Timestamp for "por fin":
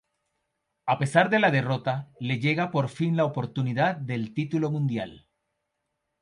2.71-3.15